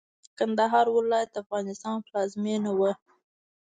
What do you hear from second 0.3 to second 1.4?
کندهار ولايت د